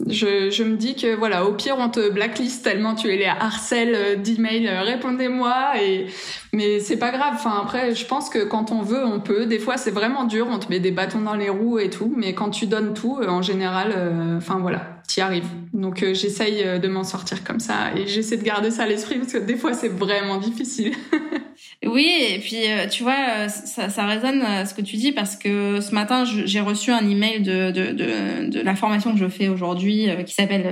[0.09, 3.27] Je, je, me dis que voilà, au pire on te blacklist tellement tu es les
[3.27, 6.07] harcèles euh, d'emails, euh, répondez-moi et
[6.55, 7.35] mais c'est pas grave.
[7.35, 9.45] Enfin après, je pense que quand on veut, on peut.
[9.45, 12.13] Des fois c'est vraiment dur, on te met des bâtons dans les roues et tout,
[12.17, 13.95] mais quand tu donnes tout, euh, en général,
[14.39, 15.49] enfin voilà, t'y arrives.
[15.75, 19.35] Donc j'essaye de m'en sortir comme ça et j'essaie de garder ça à l'esprit parce
[19.35, 20.95] que des fois c'est vraiment difficile.
[21.85, 25.11] Oui, et puis euh, tu vois, euh, ça, ça résonne euh, ce que tu dis
[25.11, 29.19] parce que ce matin j'ai reçu un email de, de, de, de, la formation que
[29.19, 30.65] je fais aujourd'hui qui s'appelle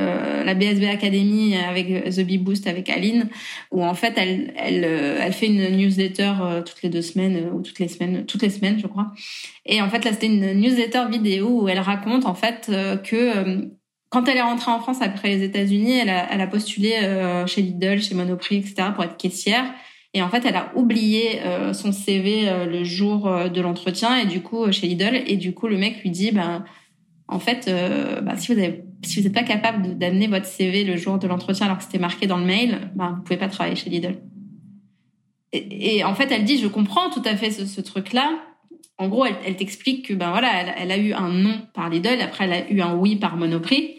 [0.45, 3.29] la BSB Academy avec The Bee Boost avec Aline,
[3.73, 6.33] où en fait elle elle elle fait une newsletter
[6.65, 9.09] toutes les deux semaines ou toutes les semaines toutes les semaines je crois.
[9.67, 12.71] Et en fait là c'était une newsletter vidéo où elle raconte en fait
[13.03, 13.69] que
[14.11, 16.93] quand elle est rentrée en France après les États-Unis, elle a, elle a postulé
[17.47, 18.91] chez Lidl, chez Monoprix, etc.
[18.95, 19.65] pour être caissière.
[20.13, 24.17] Et en fait, elle a oublié euh, son CV euh, le jour euh, de l'entretien
[24.19, 25.23] et du coup chez Lidl.
[25.27, 26.65] Et du coup, le mec lui dit, ben,
[27.29, 27.71] en fait,
[28.23, 31.85] ben, si vous n'êtes pas capable d'amener votre CV le jour de l'entretien alors que
[31.85, 34.19] c'était marqué dans le mail, ben, vous pouvez pas travailler chez Lidl.
[35.53, 38.33] Et, en fait, elle dit, je comprends tout à fait ce, truc-là.
[38.99, 42.21] En gros, elle, t'explique que ben voilà, elle, elle, a eu un non par Lidl,
[42.21, 43.97] après elle a eu un oui par Monoprix,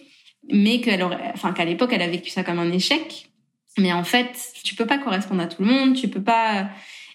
[0.52, 3.30] mais qu'elle enfin qu'à l'époque, elle a vécu ça comme un échec
[3.77, 6.69] mais en fait, tu peux pas correspondre à tout le monde, tu peux pas.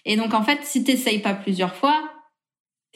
[0.05, 2.11] Et donc en fait, si t'essayes pas plusieurs fois,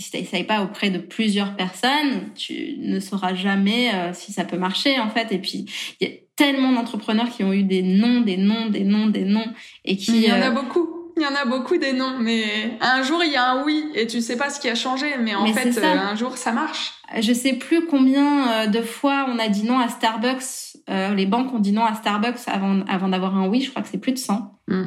[0.01, 4.57] si t'essayes pas auprès de plusieurs personnes, tu ne sauras jamais euh, si ça peut
[4.57, 5.31] marcher en fait.
[5.31, 5.65] Et puis
[5.99, 9.25] il y a tellement d'entrepreneurs qui ont eu des noms, des noms, des noms, des
[9.25, 9.47] noms,
[9.85, 10.23] et qui.
[10.23, 10.97] Il y en a euh, beaucoup.
[11.17, 13.85] Il y en a beaucoup des noms, mais un jour il y a un oui
[13.95, 16.53] et tu sais pas ce qui a changé, mais en fait euh, un jour ça
[16.53, 16.93] marche.
[17.19, 21.53] Je sais plus combien de fois on a dit non à Starbucks euh, les banques
[21.53, 23.61] ont dit non à Starbucks avant, avant d'avoir un oui.
[23.61, 24.59] Je crois que c'est plus de 100.
[24.67, 24.83] Hmm.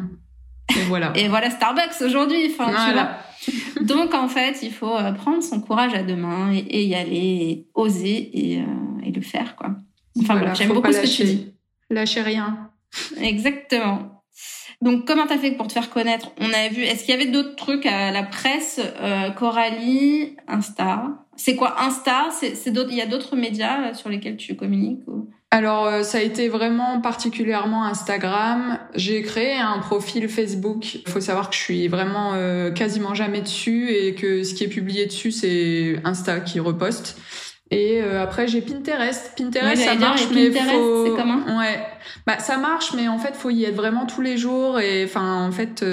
[0.70, 1.12] Et voilà.
[1.14, 2.50] Et voilà Starbucks aujourd'hui.
[2.50, 3.10] Enfin, tu vois.
[3.82, 7.16] Donc en fait, il faut euh, prendre son courage à deux mains et, y aller,
[7.16, 8.64] et oser et, euh,
[9.04, 9.70] et, le faire quoi.
[10.20, 11.54] Enfin voilà, j'aime beaucoup ce que tu dis.
[11.90, 12.70] Lâcher rien.
[13.20, 14.22] Exactement.
[14.80, 16.32] Donc, comment t'as fait pour te faire connaître?
[16.38, 16.82] On a vu.
[16.82, 21.24] Est-ce qu'il y avait d'autres trucs à la presse euh, Coralie, Insta?
[21.36, 22.28] C'est quoi Insta?
[22.30, 22.90] C'est d'autres.
[22.90, 25.02] Il y a d'autres médias sur lesquels tu communiques
[25.54, 28.76] alors euh, ça a été vraiment particulièrement Instagram.
[28.96, 30.96] J'ai créé un profil Facebook.
[30.96, 34.64] Il faut savoir que je suis vraiment euh, quasiment jamais dessus et que ce qui
[34.64, 37.20] est publié dessus c'est Insta qui reposte.
[37.70, 39.34] Et euh, après j'ai Pinterest.
[39.36, 41.38] Pinterest ça marche mais faut c'est comment?
[41.56, 41.86] Ouais.
[42.26, 45.46] Bah ça marche mais en fait faut y être vraiment tous les jours et enfin
[45.46, 45.84] en fait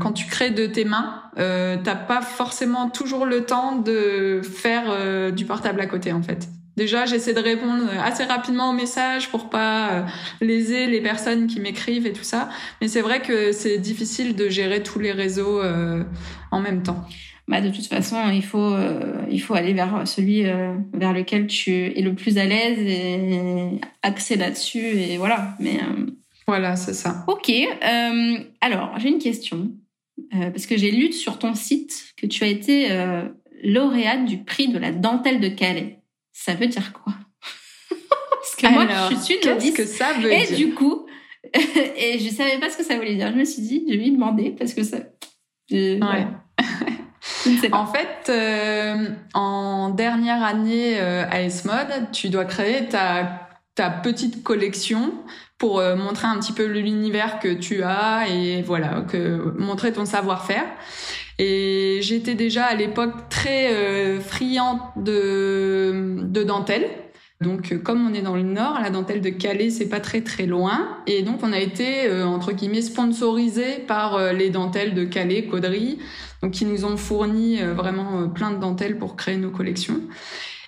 [0.00, 5.44] quand tu crées de tes mains, t'as pas forcément toujours le temps de faire du
[5.44, 6.48] portable à côté en fait.
[6.82, 10.02] Déjà, j'essaie de répondre assez rapidement aux messages pour pas euh,
[10.40, 12.48] léser les personnes qui m'écrivent et tout ça.
[12.80, 16.02] Mais c'est vrai que c'est difficile de gérer tous les réseaux euh,
[16.50, 17.04] en même temps.
[17.46, 20.42] Bah, de toute façon, il faut, euh, il faut aller vers celui
[20.92, 24.84] vers lequel tu es le plus à l'aise et axer là-dessus.
[24.84, 25.54] Et voilà.
[25.60, 25.78] Mais,
[26.48, 27.24] voilà, c'est ça.
[27.28, 27.52] Ok.
[28.60, 29.70] alors, j'ai une question.
[30.32, 32.88] parce que j'ai lu sur ton site que tu as été
[33.62, 36.01] lauréate du prix de la dentelle de Calais
[36.44, 37.12] ça veut dire quoi?
[38.30, 40.52] Parce que moi, je suis une Qu'est-ce que ça veut et dire?
[40.52, 41.06] Et du coup,
[41.54, 43.30] et je savais pas ce que ça voulait dire.
[43.32, 44.98] Je me suis dit, je vais lui demander parce que ça.
[45.70, 45.98] ouais.
[47.72, 54.42] En fait, euh, en dernière année euh, à S-Mode, tu dois créer ta, ta petite
[54.42, 55.12] collection
[55.58, 60.04] pour euh, montrer un petit peu l'univers que tu as et voilà, que montrer ton
[60.04, 60.64] savoir-faire.
[61.38, 66.88] Et j'étais déjà à l'époque très euh, friande de, de dentelle.
[67.42, 70.22] Donc, euh, comme on est dans le nord, la dentelle de Calais, c'est pas très
[70.22, 70.96] très loin.
[71.06, 75.44] Et donc, on a été, euh, entre guillemets, sponsorisé par euh, les dentelles de Calais,
[75.46, 75.98] Caudry,
[76.42, 80.00] donc qui nous ont fourni vraiment plein de dentelles pour créer nos collections.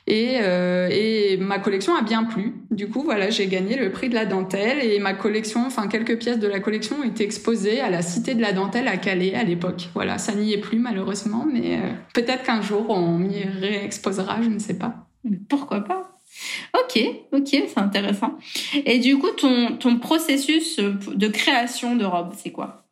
[0.07, 2.53] Et, euh, et ma collection a bien plu.
[2.71, 6.19] Du coup, voilà, j'ai gagné le prix de la dentelle et ma collection, enfin quelques
[6.19, 9.35] pièces de la collection ont été exposées à la Cité de la Dentelle à Calais
[9.35, 9.89] à l'époque.
[9.95, 14.51] Voilà, ça n'y est plus malheureusement, mais euh, peut-être qu'un jour on m'y réexposera, je
[14.51, 15.07] ne sais pas.
[15.49, 16.11] Pourquoi pas?
[16.75, 17.01] Ok,
[17.33, 18.37] ok, c'est intéressant.
[18.85, 22.84] Et du coup, ton, ton processus de création de robe, c'est quoi?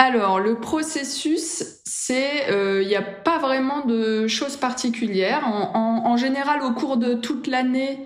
[0.00, 5.44] Alors, le processus, c'est, il euh, n'y a pas vraiment de choses particulières.
[5.44, 7.98] En, général, au cours de toute l'année,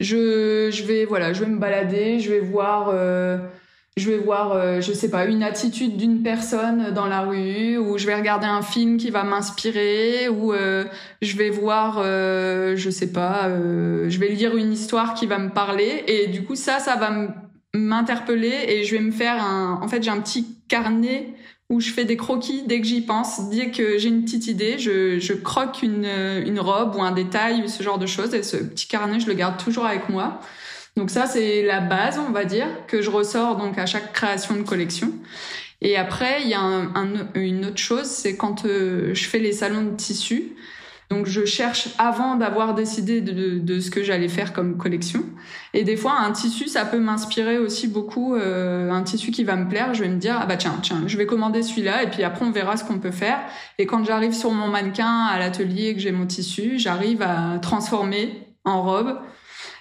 [0.00, 3.36] je, vais, voilà, je vais me balader, je vais voir, euh,
[3.98, 7.98] je vais voir, euh, je sais pas, une attitude d'une personne dans la rue, ou
[7.98, 10.54] je vais regarder un film qui va m'inspirer, ou
[11.20, 16.04] je vais voir, je sais pas, je vais lire une histoire qui va me parler,
[16.06, 17.10] et du coup ça, ça va
[17.74, 21.34] m'interpeller et je vais me faire un en fait j'ai un petit carnet
[21.70, 23.48] où je fais des croquis dès que j'y pense.
[23.50, 27.68] Dès que j'ai une petite idée je, je croque une, une robe ou un détail
[27.68, 30.40] ce genre de choses et ce petit carnet je le garde toujours avec moi.
[30.96, 34.56] Donc ça c'est la base on va dire que je ressors donc à chaque création
[34.56, 35.12] de collection.
[35.80, 39.52] Et après il y a un, une autre chose c'est quand euh, je fais les
[39.52, 40.52] salons de tissu
[41.10, 45.24] Donc je cherche avant d'avoir décidé de, de, ce que j'allais faire comme collection.
[45.72, 48.34] Et des fois, un tissu, ça peut m'inspirer aussi beaucoup.
[48.34, 51.02] Euh, un tissu qui va me plaire, je vais me dire ah bah tiens tiens,
[51.06, 53.40] je vais commander celui-là et puis après on verra ce qu'on peut faire.
[53.78, 57.58] Et quand j'arrive sur mon mannequin à l'atelier et que j'ai mon tissu, j'arrive à
[57.60, 59.18] transformer en robe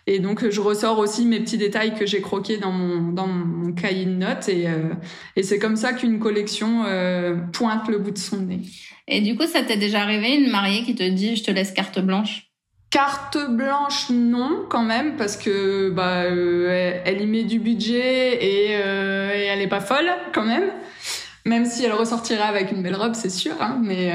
[0.05, 3.71] et donc je ressors aussi mes petits détails que j'ai croqués dans mon dans mon
[3.71, 4.93] cahier de notes et euh,
[5.35, 8.61] et c'est comme ça qu'une collection euh, pointe le bout de son nez.
[9.07, 11.71] Et du coup, ça t'est déjà arrivé une mariée qui te dit je te laisse
[11.71, 12.49] carte blanche?
[12.89, 18.71] Carte blanche, non, quand même, parce que bah euh, elle, y met du budget et,
[18.71, 20.69] et elle est pas folle, quand même.
[21.45, 23.53] Même si elle ressortira avec une belle robe, c'est sûr.
[23.59, 24.13] Hein, mais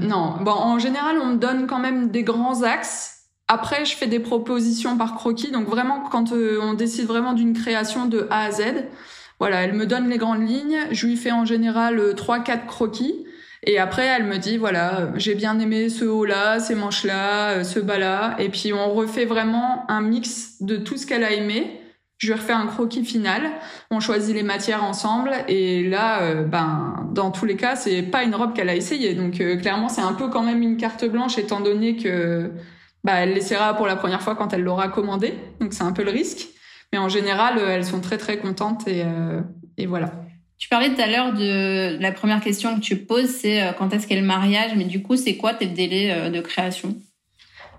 [0.00, 0.34] non.
[0.40, 3.15] Bon, en général, on me donne quand même des grands axes
[3.48, 5.50] après, je fais des propositions par croquis.
[5.52, 8.62] Donc vraiment, quand euh, on décide vraiment d'une création de A à Z,
[9.38, 10.78] voilà, elle me donne les grandes lignes.
[10.90, 13.24] Je lui fais en général euh, trois, quatre croquis.
[13.62, 17.78] Et après, elle me dit, voilà, j'ai bien aimé ce haut-là, ces manches-là, euh, ce
[17.78, 18.34] bas-là.
[18.40, 21.80] Et puis, on refait vraiment un mix de tout ce qu'elle a aimé.
[22.18, 23.42] Je lui refais un croquis final.
[23.92, 25.32] On choisit les matières ensemble.
[25.48, 29.12] Et là, ben, dans tous les cas, c'est pas une robe qu'elle a essayée.
[29.14, 32.50] Donc, clairement, c'est un peu quand même une carte blanche, étant donné que
[33.06, 35.32] bah, elle l'essaiera pour la première fois quand elle l'aura commandé.
[35.60, 36.48] Donc c'est un peu le risque.
[36.92, 39.42] Mais en général, euh, elles sont très très contentes et, euh,
[39.78, 40.10] et voilà.
[40.58, 43.94] Tu parlais tout à l'heure de la première question que tu poses, c'est euh, quand
[43.94, 46.96] est-ce qu'est le mariage, mais du coup, c'est quoi tes délais de création?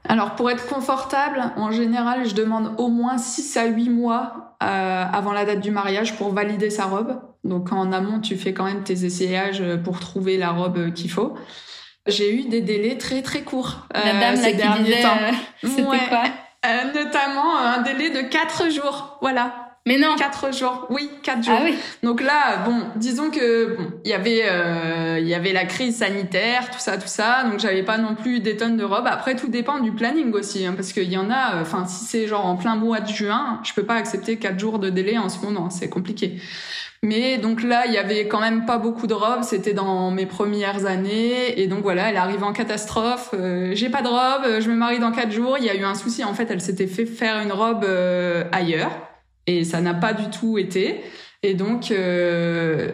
[0.06, 5.34] Alors, pour être confortable, en général, je demande au moins 6 à 8 mois avant
[5.34, 7.20] la date du mariage pour valider sa robe.
[7.44, 11.36] Donc, en amont, tu fais quand même tes essayages pour trouver la robe qu'il faut.
[12.08, 15.18] J'ai eu des délais très très courts euh, La dame ces derniers temps.
[15.22, 15.32] Euh,
[15.68, 16.24] c'était quoi?
[16.66, 19.67] Euh, Notamment un délai de 4 jours, voilà.
[19.88, 20.16] Mais non.
[20.18, 20.86] Quatre jours.
[20.90, 21.56] Oui, quatre jours.
[21.58, 21.76] Ah oui.
[22.04, 25.98] Donc là, bon, disons que bon, il y avait euh, il y avait la crise
[25.98, 27.46] sanitaire, tout ça, tout ça.
[27.50, 29.08] Donc j'avais pas non plus des tonnes de robes.
[29.08, 31.62] Après, tout dépend du planning aussi, hein, parce qu'il y en a.
[31.62, 34.78] Enfin, si c'est genre en plein mois de juin, je peux pas accepter quatre jours
[34.80, 35.70] de délai en ce moment.
[35.70, 36.42] C'est compliqué.
[37.02, 39.44] Mais donc là, il y avait quand même pas beaucoup de robes.
[39.44, 43.30] C'était dans mes premières années, et donc voilà, elle arrive en catastrophe.
[43.34, 44.60] Euh, J'ai pas de robe.
[44.60, 45.58] Je me marie dans quatre jours.
[45.60, 46.26] Il y a eu un souci.
[46.26, 48.92] En fait, elle s'était fait faire une robe euh, ailleurs
[49.48, 51.02] et ça n'a pas du tout été.
[51.42, 52.92] Et donc, euh,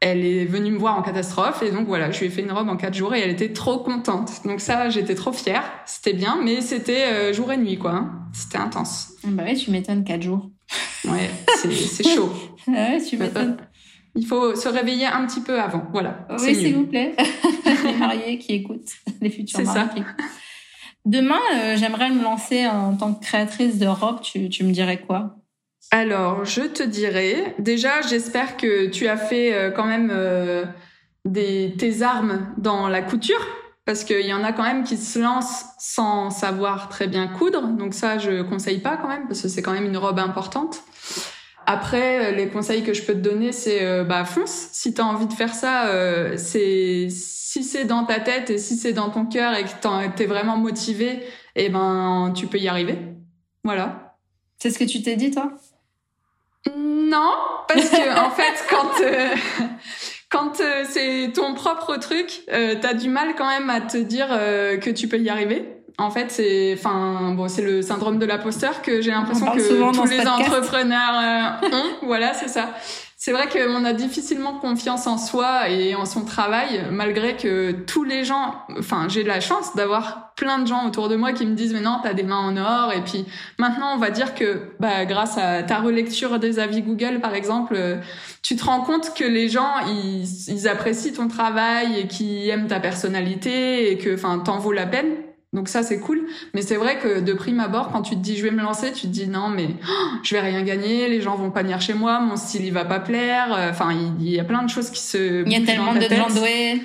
[0.00, 1.62] elle est venue me voir en catastrophe.
[1.62, 3.52] Et donc, voilà, je lui ai fait une robe en quatre jours et elle était
[3.52, 4.30] trop contente.
[4.44, 5.62] Donc ça, j'étais trop fière.
[5.86, 7.92] C'était bien, mais c'était euh, jour et nuit, quoi.
[7.92, 8.12] Hein.
[8.32, 9.12] C'était intense.
[9.24, 10.50] Ah bah ouais, tu m'étonnes, quatre jours.
[11.04, 12.32] Ouais, c'est chaud.
[12.66, 13.58] Ah ouais, tu m'étonnes.
[14.14, 15.86] Il faut se réveiller un petit peu avant.
[15.92, 16.26] Voilà.
[16.30, 17.14] Oui, s'il vous plaît.
[17.84, 20.14] les mariés qui écoutent, les futurs mariés qui écoutent.
[21.04, 24.22] Demain, euh, j'aimerais me lancer en tant que créatrice de robe.
[24.22, 25.36] Tu, tu me dirais quoi?
[25.94, 30.64] Alors, je te dirais, déjà, j'espère que tu as fait euh, quand même euh,
[31.24, 33.46] des, tes armes dans la couture,
[33.84, 37.68] parce qu'il y en a quand même qui se lancent sans savoir très bien coudre.
[37.68, 40.82] Donc ça, je conseille pas quand même, parce que c'est quand même une robe importante.
[41.66, 44.70] Après, les conseils que je peux te donner, c'est euh, bah fonce.
[44.72, 45.88] Si tu as envie de faire ça,
[46.36, 50.26] c'est si c'est dans ta tête et si c'est dans ton cœur et que t'es
[50.26, 51.22] vraiment motivé,
[51.54, 52.98] eh ben tu peux y arriver.
[53.62, 54.16] Voilà.
[54.58, 55.52] C'est ce que tu t'es dit toi?
[56.76, 57.32] Non,
[57.68, 59.34] parce que en fait, quand euh,
[60.34, 64.26] quand euh, c'est ton propre truc, euh, t'as du mal quand même à te dire
[64.30, 65.64] euh, que tu peux y arriver.
[65.96, 70.10] En fait, c'est, enfin, bon, c'est le syndrome de l'imposteur que j'ai l'impression que tous
[70.10, 72.06] les entrepreneurs ont.
[72.06, 72.70] Voilà, c'est ça.
[73.24, 78.04] C'est vrai qu'on a difficilement confiance en soi et en son travail, malgré que tous
[78.04, 81.46] les gens, enfin, j'ai de la chance d'avoir plein de gens autour de moi qui
[81.46, 82.92] me disent, mais non, t'as des mains en or.
[82.92, 83.24] Et puis,
[83.58, 87.78] maintenant, on va dire que, bah, grâce à ta relecture des avis Google, par exemple,
[88.42, 92.66] tu te rends compte que les gens, ils, ils apprécient ton travail et qu'ils aiment
[92.66, 95.14] ta personnalité et que, enfin, t'en vaut la peine.
[95.54, 98.36] Donc ça c'est cool, mais c'est vrai que de prime abord quand tu te dis
[98.36, 101.20] je vais me lancer, tu te dis non mais oh, je vais rien gagner, les
[101.20, 104.28] gens vont pas venir chez moi, mon style il va pas plaire, euh, enfin il,
[104.28, 106.82] y a plein de choses qui se Il y a tellement de gens doués.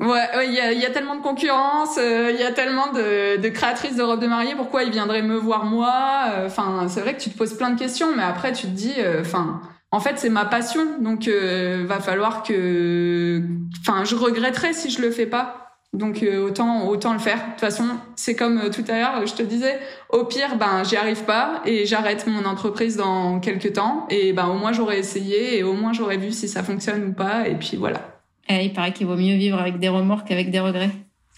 [0.00, 3.36] Ouais, il y, a, y, a, tellement de concurrence, euh, il y a tellement de,
[3.36, 6.24] de, créatrices de robes de mariée, pourquoi ils viendraient me voir moi?
[6.30, 8.72] Euh, Enfin, c'est vrai que tu te poses plein de questions, mais après tu te
[8.72, 9.60] dis, enfin,
[9.90, 13.42] en fait c'est ma passion, donc va falloir que,
[13.82, 15.69] enfin, je regretterais si je le fais pas.
[15.92, 17.38] Donc euh, autant autant le faire.
[17.38, 20.84] De toute façon, c'est comme euh, tout à l'heure, je te disais, au pire, ben
[20.84, 25.00] j'y arrive pas et j'arrête mon entreprise dans quelques temps et ben au moins j'aurais
[25.00, 28.20] essayé et au moins j'aurais vu si ça fonctionne ou pas et puis voilà.
[28.48, 30.90] Et il paraît qu'il vaut mieux vivre avec des remords qu'avec des regrets.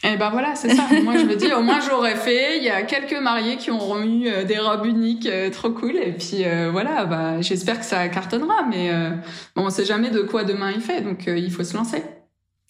[0.05, 0.83] Et ben voilà, c'est ça.
[1.03, 2.59] Moi je me dis au moins j'aurais fait.
[2.59, 5.97] Il y a quelques mariés qui ont eu euh, des robes uniques, trop cool.
[5.97, 8.65] Et puis voilà, bah j'espère que ça cartonnera.
[8.69, 8.91] Mais
[9.57, 12.03] bon, on sait jamais de quoi demain il fait, donc il faut se lancer.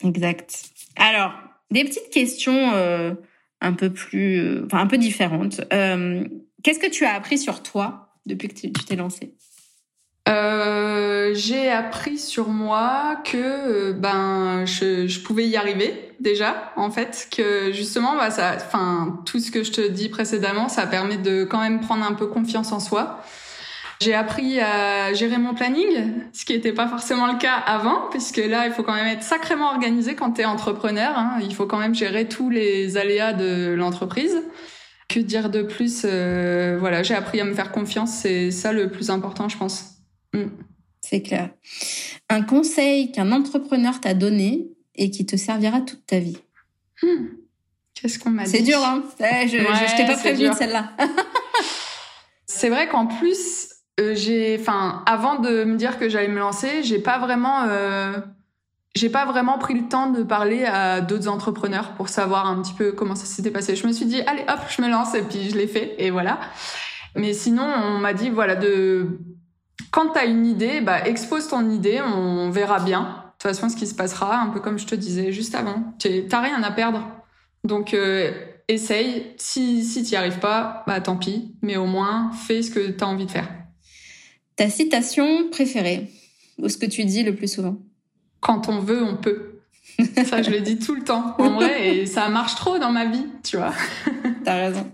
[0.04, 0.52] Exact.
[0.96, 1.32] Alors,
[1.72, 3.12] des petites questions euh,
[3.60, 5.60] un peu plus, enfin un peu différente.
[6.62, 9.34] Qu'est-ce que tu as appris sur toi depuis que tu t'es lancée?
[10.28, 16.92] Euh, j'ai appris sur moi que euh, ben je, je, pouvais y arriver déjà en
[16.92, 21.16] fait que justement bah ça enfin tout ce que je te dis précédemment ça permet
[21.16, 23.20] de quand même prendre un peu confiance en soi.
[24.02, 25.86] J'ai appris à gérer mon planning,
[26.32, 29.22] ce qui n'était pas forcément le cas avant, puisque là, il faut quand même être
[29.22, 31.16] sacrément organisé quand tu es entrepreneur.
[31.16, 31.38] Hein.
[31.40, 34.42] Il faut quand même gérer tous les aléas de l'entreprise.
[35.08, 38.90] Que dire de plus euh, Voilà, j'ai appris à me faire confiance, c'est ça le
[38.90, 39.98] plus important, je pense.
[40.32, 40.46] Mm.
[41.00, 41.50] C'est clair.
[42.28, 46.38] Un conseil qu'un entrepreneur t'a donné et qui te servira toute ta vie?
[47.02, 47.26] Hmm.
[47.94, 48.50] Qu'est-ce qu'on m'a dit?
[48.50, 50.92] C'est dur, hein Je, je, t'ai pas prévenu de celle-là.
[52.46, 54.56] c'est vrai qu'en plus, euh,
[55.06, 58.18] avant de me dire que j'allais me lancer, j'ai pas vraiment, euh,
[59.12, 62.92] pas vraiment pris le temps de parler à d'autres entrepreneurs pour savoir un petit peu
[62.92, 63.76] comment ça s'était passé.
[63.76, 66.10] Je me suis dit, allez, hop, je me lance et puis je l'ai fait et
[66.10, 66.40] voilà.
[67.14, 69.18] Mais sinon, on m'a dit, voilà, de
[69.90, 73.00] quand tu as une idée, bah, expose ton idée, on verra bien.
[73.00, 75.94] De toute façon, ce qui se passera, un peu comme je te disais juste avant.
[75.98, 77.06] T'as rien à perdre.
[77.64, 78.32] Donc, euh,
[78.68, 79.34] essaye.
[79.36, 81.56] Si, si t'y arrives pas, bah, tant pis.
[81.60, 83.48] Mais au moins, fais ce que tu as envie de faire.
[84.62, 86.06] Ta citation préférée
[86.60, 87.78] Ou ce que tu dis le plus souvent?
[88.38, 89.58] Quand on veut, on peut.
[90.24, 93.06] ça, je le dis tout le temps, en vrai, et ça marche trop dans ma
[93.06, 93.74] vie, tu vois.
[94.44, 94.88] T'as raison.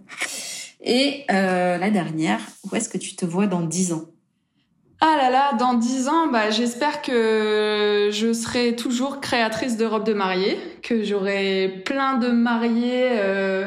[0.83, 4.07] Et euh, la dernière, où est-ce que tu te vois dans dix ans?
[5.03, 10.07] Ah là là, dans dix ans, bah, j'espère que je serai toujours créatrice de robes
[10.07, 13.67] de mariée, que j'aurai plein de mariés euh,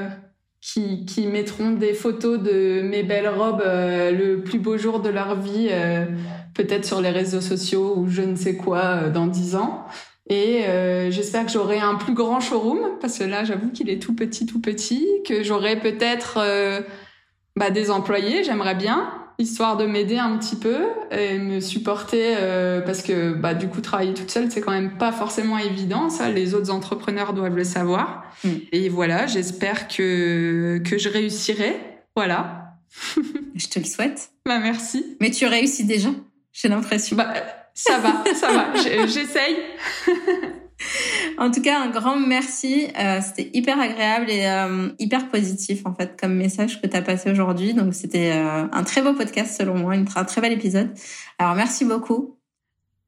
[0.62, 5.10] qui, qui mettront des photos de mes belles robes euh, le plus beau jour de
[5.10, 6.06] leur vie, euh,
[6.54, 9.86] peut-être sur les réseaux sociaux ou je ne sais quoi dans dix ans.
[10.30, 10.64] Et
[11.10, 14.46] j'espère que j'aurai un plus grand showroom, parce que là, j'avoue qu'il est tout petit,
[14.46, 16.40] tout petit, que j'aurai peut-être
[17.58, 20.80] bah, des employés, j'aimerais bien, histoire de m'aider un petit peu
[21.12, 24.98] et me supporter euh, parce que bah du coup travailler toute seule c'est quand même
[24.98, 28.24] pas forcément évident ça les autres entrepreneurs doivent le savoir.
[28.44, 28.50] Mm.
[28.72, 31.80] et voilà j'espère que que je réussirai.
[32.16, 32.76] Voilà.
[33.56, 34.32] Je te le souhaite.
[34.46, 35.16] Bah merci.
[35.22, 36.10] Mais tu réussis déjà
[36.54, 37.16] j'ai l'impression.
[37.16, 37.34] Bah
[37.74, 39.06] ça va ça va.
[39.08, 39.58] J'essaye
[41.42, 42.88] en tout cas, un grand merci.
[43.00, 47.02] Euh, c'était hyper agréable et euh, hyper positif en fait comme message que tu as
[47.02, 47.74] passé aujourd'hui.
[47.74, 50.92] Donc c'était euh, un très beau podcast selon moi, un très bel épisode.
[51.40, 52.38] Alors merci beaucoup.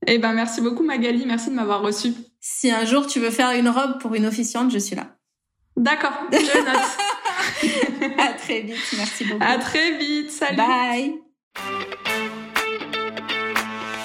[0.07, 2.13] Eh ben merci beaucoup Magali, merci de m'avoir reçu.
[2.41, 5.15] Si un jour tu veux faire une robe pour une officiante, je suis là.
[5.77, 8.13] D'accord, je note.
[8.19, 9.43] à très vite, merci beaucoup.
[9.43, 10.57] À très vite, salut.
[10.57, 11.13] Bye.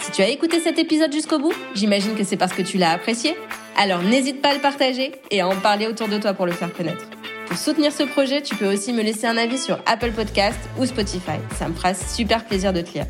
[0.03, 2.91] Si tu as écouté cet épisode jusqu'au bout, j'imagine que c'est parce que tu l'as
[2.91, 3.35] apprécié.
[3.81, 6.53] Alors n'hésite pas à le partager et à en parler autour de toi pour le
[6.53, 7.05] faire connaître.
[7.47, 10.85] Pour soutenir ce projet, tu peux aussi me laisser un avis sur Apple Podcast ou
[10.85, 11.39] Spotify.
[11.57, 13.07] Ça me fera super plaisir de te lire.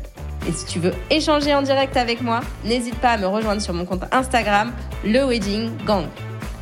[0.47, 3.73] Et si tu veux échanger en direct avec moi, n'hésite pas à me rejoindre sur
[3.73, 4.71] mon compte Instagram,
[5.03, 6.05] le Wedding Gang.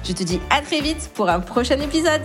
[0.06, 2.22] Je te dis à très vite pour un prochain épisode.